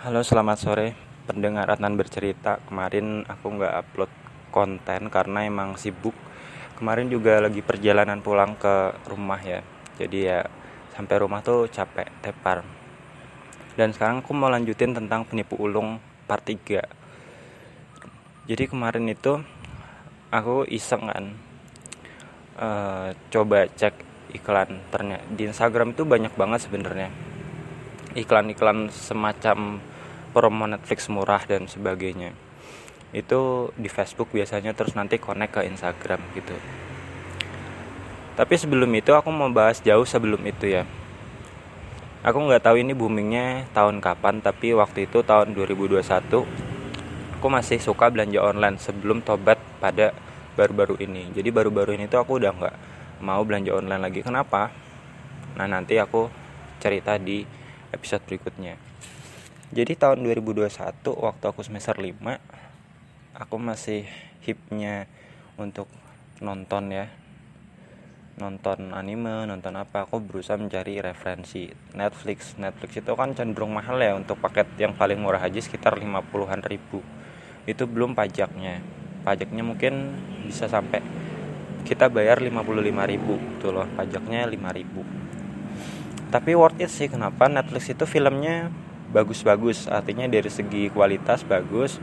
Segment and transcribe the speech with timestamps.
[0.00, 0.96] Halo selamat sore.
[1.28, 4.08] Pendengar Adnan bercerita Kemarin aku nggak upload
[4.48, 6.16] konten karena emang sibuk.
[6.80, 9.60] Kemarin juga lagi perjalanan pulang ke rumah ya.
[10.00, 10.40] Jadi ya
[10.96, 12.64] sampai rumah tuh capek tepar.
[13.76, 16.80] Dan sekarang aku mau lanjutin tentang penipu ulung part 3
[18.48, 19.36] Jadi kemarin itu
[20.32, 21.24] aku iseng kan
[22.56, 24.00] uh, Coba cek
[24.32, 24.80] iklan.
[24.88, 27.29] Ternyata di Instagram itu banyak banget sebenarnya
[28.18, 29.78] iklan-iklan semacam
[30.30, 32.34] promo Netflix murah dan sebagainya.
[33.10, 36.54] Itu di Facebook biasanya terus nanti connect ke Instagram gitu.
[38.38, 40.86] Tapi sebelum itu aku mau bahas jauh sebelum itu ya.
[42.20, 46.04] Aku nggak tahu ini boomingnya tahun kapan tapi waktu itu tahun 2021
[47.40, 50.12] aku masih suka belanja online sebelum tobat pada
[50.60, 51.32] baru-baru ini.
[51.32, 52.76] Jadi baru-baru ini tuh aku udah nggak
[53.24, 54.20] mau belanja online lagi.
[54.20, 54.68] Kenapa?
[55.56, 56.28] Nah nanti aku
[56.76, 57.59] cerita di
[57.90, 58.78] episode berikutnya.
[59.70, 60.66] Jadi tahun 2021
[61.14, 62.18] waktu aku semester 5
[63.38, 64.02] aku masih
[64.42, 65.06] hipnya
[65.54, 65.86] untuk
[66.42, 67.06] nonton ya.
[68.40, 72.58] Nonton anime nonton apa aku berusaha mencari referensi Netflix.
[72.58, 77.04] Netflix itu kan cenderung mahal ya untuk paket yang paling murah aja sekitar 50-an ribu.
[77.68, 78.82] Itu belum pajaknya.
[79.22, 81.04] Pajaknya mungkin bisa sampai
[81.84, 82.66] kita bayar 55
[83.12, 85.00] ribu tuh loh pajaknya 5 ribu
[86.30, 88.70] tapi worth it sih kenapa Netflix itu filmnya
[89.10, 89.90] bagus-bagus?
[89.90, 91.98] Artinya dari segi kualitas bagus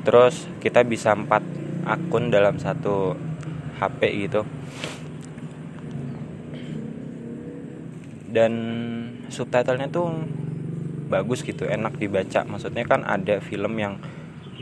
[0.00, 1.44] terus kita bisa empat
[1.84, 3.12] akun dalam satu
[3.76, 4.48] HP gitu.
[8.30, 8.52] Dan
[9.28, 10.08] subtitlenya tuh
[11.12, 12.48] bagus gitu enak dibaca.
[12.48, 14.00] Maksudnya kan ada film yang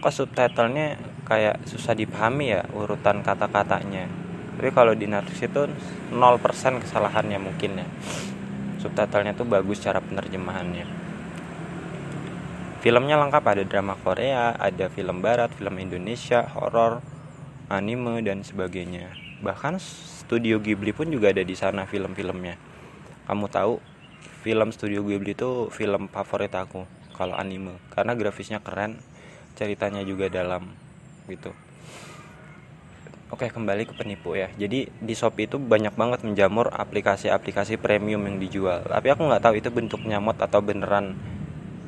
[0.03, 4.11] kok subtitlenya kayak susah dipahami ya urutan kata-katanya.
[4.59, 5.71] Tapi kalau di Netflix itu
[6.11, 7.87] 0% kesalahannya mungkin ya
[8.79, 10.87] subtitlenya tuh bagus cara penerjemahannya.
[12.79, 17.03] Filmnya lengkap ada drama Korea ada film barat film Indonesia horor
[17.67, 19.11] anime dan sebagainya.
[19.43, 22.55] Bahkan studio Ghibli pun juga ada di sana film-filmnya.
[23.27, 23.83] Kamu tahu
[24.47, 26.87] film studio Ghibli itu film favorit aku
[27.19, 27.83] kalau anime.
[27.91, 29.03] Karena grafisnya keren
[29.59, 30.71] ceritanya juga dalam
[31.27, 31.51] gitu
[33.29, 34.49] Oke kembali ke penipu ya.
[34.57, 38.81] Jadi di Shopee itu banyak banget menjamur aplikasi-aplikasi premium yang dijual.
[38.89, 41.13] Tapi aku nggak tahu itu bentuk nyamot atau beneran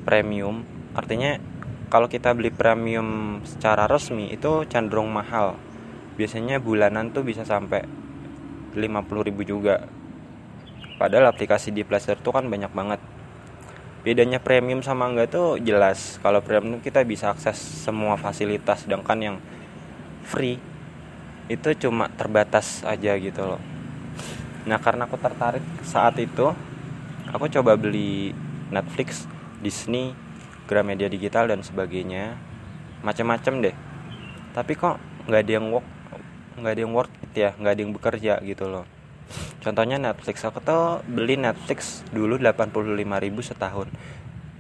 [0.05, 0.69] premium.
[0.93, 1.41] Artinya
[1.89, 5.57] kalau kita beli premium secara resmi itu cenderung mahal.
[6.21, 7.89] Biasanya bulanan tuh bisa sampai
[8.77, 9.89] 50 ribu juga.
[11.01, 13.01] Padahal aplikasi di Play Store tuh kan banyak banget.
[14.05, 16.21] Bedanya premium sama enggak tuh jelas.
[16.21, 19.37] Kalau premium kita bisa akses semua fasilitas Sedangkan yang
[20.21, 20.70] free
[21.51, 23.63] itu cuma terbatas aja gitu loh.
[24.71, 26.55] Nah karena aku tertarik saat itu
[27.35, 28.31] aku coba beli
[28.71, 29.27] Netflix
[29.59, 30.15] Disney
[30.71, 32.39] Gramedia Digital dan sebagainya.
[33.03, 33.77] Macam-macam deh.
[34.55, 35.89] Tapi kok nggak ada yang work
[36.61, 37.51] nggak ada yang work it ya?
[37.59, 38.87] Nggak ada yang bekerja gitu loh.
[39.59, 40.47] Contohnya Netflix.
[40.47, 42.95] Aku tuh beli Netflix dulu 85.000
[43.43, 43.89] setahun.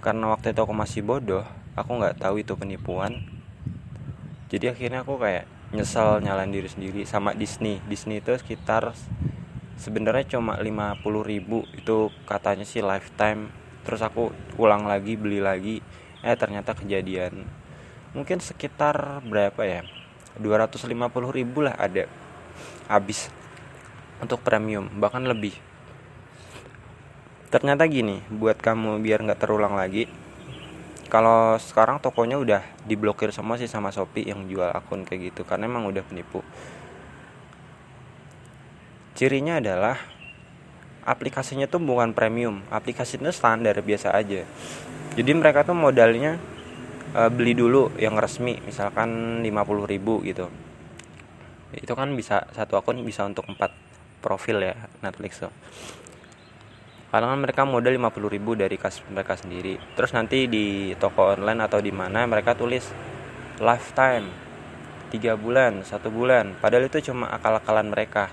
[0.02, 1.46] Karena waktu itu aku masih bodoh
[1.80, 3.22] aku nggak tahu itu penipuan.
[4.50, 7.78] Jadi akhirnya aku kayak nyesel nyalain diri sendiri sama Disney.
[7.86, 8.94] Disney itu sekitar
[9.78, 11.66] sebenarnya cuma 50 ribu.
[11.74, 13.50] Itu katanya sih lifetime.
[13.86, 15.78] Terus aku ulang lagi beli lagi.
[16.20, 17.60] Eh ternyata kejadian
[18.10, 19.82] mungkin sekitar berapa ya?
[20.38, 20.90] 250
[21.30, 22.06] ribu lah ada
[22.90, 23.30] habis
[24.18, 25.54] untuk premium bahkan lebih.
[27.50, 30.06] Ternyata gini buat kamu biar nggak terulang lagi
[31.10, 35.66] kalau sekarang tokonya udah diblokir semua sih sama Shopee yang jual akun kayak gitu karena
[35.66, 36.46] emang udah penipu.
[39.18, 39.98] Cirinya adalah
[41.02, 44.46] aplikasinya tuh bukan premium aplikasinya standar biasa aja.
[45.18, 46.38] Jadi mereka tuh modalnya
[47.10, 50.46] e, beli dulu yang resmi misalkan 50.000 gitu.
[51.74, 53.74] Itu kan bisa satu akun bisa untuk empat
[54.22, 55.50] profil ya Netflix tuh
[57.10, 59.82] kadang kan mereka modal 50 ribu dari kas mereka sendiri.
[59.98, 62.86] Terus nanti di toko online atau di mana mereka tulis
[63.58, 64.30] lifetime
[65.10, 66.54] tiga bulan satu bulan.
[66.62, 68.30] Padahal itu cuma akal-akalan mereka.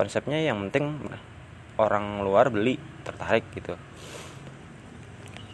[0.00, 0.96] Konsepnya yang penting
[1.76, 3.76] orang luar beli tertarik gitu.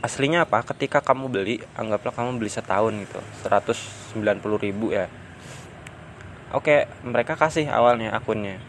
[0.07, 0.63] Aslinya apa?
[0.63, 4.23] Ketika kamu beli anggaplah kamu beli setahun gitu 190
[4.63, 5.11] ribu ya.
[6.55, 8.63] Oke mereka kasih awalnya akunnya.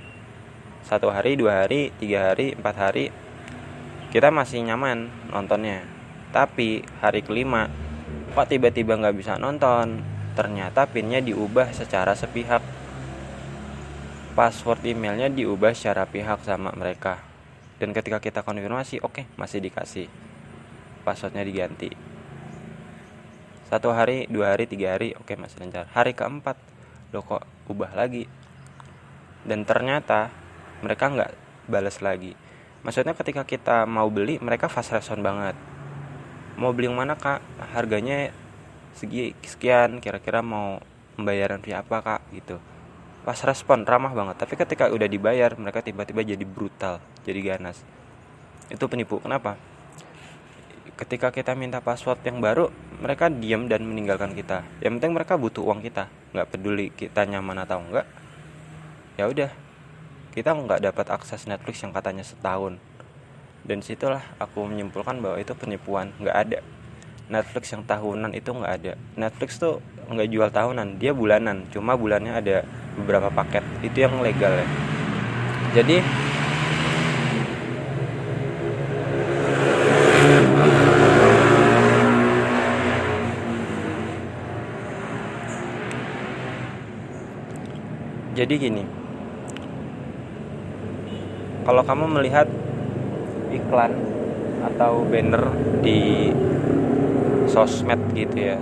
[0.82, 3.14] Satu hari dua hari tiga hari empat hari
[4.08, 5.84] kita masih nyaman nontonnya.
[6.32, 7.68] Tapi hari kelima
[8.32, 10.00] kok tiba-tiba nggak bisa nonton?
[10.38, 12.64] Ternyata pinnya diubah secara sepihak.
[14.38, 17.20] Password emailnya diubah secara pihak sama mereka.
[17.82, 20.08] Dan ketika kita konfirmasi oke okay, masih dikasih.
[21.04, 21.92] Passwordnya diganti.
[23.68, 25.92] Satu hari dua hari tiga hari oke masih lancar.
[25.92, 26.56] Hari keempat
[27.12, 28.24] lo kok ubah lagi?
[29.44, 30.32] Dan ternyata
[30.80, 31.32] mereka nggak
[31.68, 32.47] balas lagi
[32.82, 35.56] maksudnya ketika kita mau beli mereka fast respon banget.
[36.58, 37.42] Mau beli yang mana kak?
[37.74, 38.34] Harganya
[38.98, 40.82] segi sekian kira-kira mau
[41.14, 42.22] pembayaran via apa kak?
[42.34, 42.58] Gitu.
[43.22, 44.42] Pas respon ramah banget.
[44.42, 47.82] Tapi ketika udah dibayar mereka tiba-tiba jadi brutal jadi ganas.
[48.74, 49.22] Itu penipu.
[49.22, 49.58] Kenapa?
[50.98, 54.66] Ketika kita minta password yang baru mereka diam dan meninggalkan kita.
[54.82, 56.10] Yang penting mereka butuh uang kita.
[56.34, 58.08] Nggak peduli kita nyaman atau enggak
[59.18, 59.50] ya udah
[60.38, 62.78] kita nggak dapat akses Netflix yang katanya setahun.
[63.66, 66.60] Dan situlah aku menyimpulkan bahwa itu penipuan nggak ada.
[67.26, 68.94] Netflix yang tahunan itu nggak ada.
[69.18, 71.66] Netflix tuh nggak jual tahunan dia bulanan.
[71.74, 72.62] Cuma bulannya ada
[72.94, 73.66] beberapa paket.
[73.82, 74.68] Itu yang legal ya.
[75.74, 76.06] Jadi
[88.38, 88.97] jadi gini
[91.68, 92.48] kalau kamu melihat
[93.52, 93.92] iklan
[94.64, 95.52] atau banner
[95.84, 96.32] di
[97.52, 98.60] sosmed gitu ya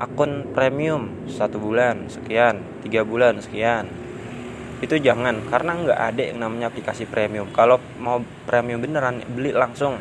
[0.00, 3.92] akun premium satu bulan sekian tiga bulan sekian
[4.82, 7.46] itu jangan karena nggak ada yang namanya aplikasi premium.
[7.54, 8.18] Kalau mau
[8.50, 9.94] premium beneran beli langsung.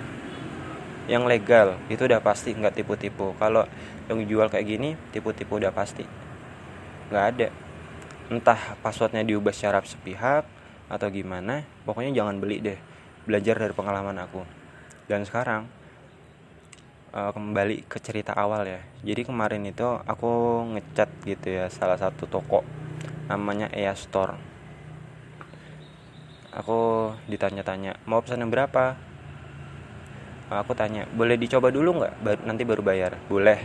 [1.05, 3.37] Yang legal itu udah pasti nggak tipu-tipu.
[3.37, 3.69] Kalau
[4.09, 6.01] yang jual kayak gini tipu-tipu udah pasti.
[7.13, 7.47] Nggak ada.
[8.33, 10.49] Entah passwordnya diubah secara sepihak
[10.91, 12.79] atau gimana pokoknya jangan beli deh.
[13.23, 14.43] Belajar dari pengalaman aku.
[15.07, 15.71] Dan sekarang
[17.15, 18.83] uh, kembali ke cerita awal ya.
[19.07, 22.67] Jadi kemarin itu aku ngecat gitu ya salah satu toko
[23.31, 24.35] namanya Ea Store.
[26.51, 28.99] Aku ditanya-tanya mau pesan yang berapa?
[30.51, 32.43] Aku tanya boleh dicoba dulu nggak?
[32.43, 33.15] Nanti baru bayar.
[33.31, 33.63] Boleh.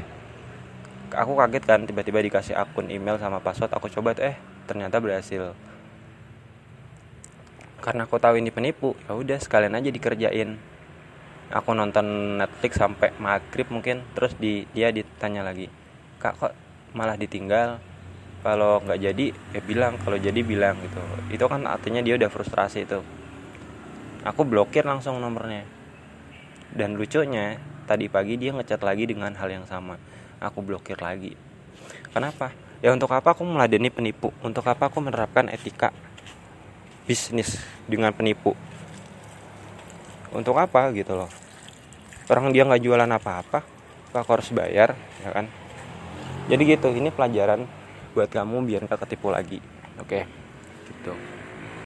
[1.10, 4.38] Aku kaget kan tiba-tiba dikasih akun email sama password aku coba tuh eh
[4.70, 5.54] ternyata berhasil
[7.86, 10.58] karena aku tahu ini penipu ya udah sekalian aja dikerjain.
[11.54, 15.70] Aku nonton Netflix sampai maghrib mungkin terus di dia ditanya lagi
[16.18, 16.52] kak kok
[16.98, 17.78] malah ditinggal?
[18.42, 20.98] Kalau nggak jadi ya bilang kalau jadi bilang gitu.
[21.30, 22.98] Itu kan artinya dia udah frustrasi itu.
[24.26, 25.62] Aku blokir langsung nomornya.
[26.74, 29.94] Dan lucunya tadi pagi dia ngechat lagi dengan hal yang sama.
[30.42, 31.38] Aku blokir lagi.
[32.10, 32.50] Kenapa?
[32.82, 34.34] Ya untuk apa aku meladeni penipu?
[34.42, 35.94] Untuk apa aku menerapkan etika
[37.06, 38.52] bisnis dengan penipu.
[40.34, 41.30] Untuk apa gitu loh?
[42.26, 43.62] Orang dia nggak jualan apa-apa
[44.16, 45.46] aku harus bayar ya kan?
[46.50, 47.64] Jadi gitu ini pelajaran
[48.12, 49.62] buat kamu biar nggak ketipu lagi
[50.02, 50.26] oke?
[50.90, 51.35] Gitu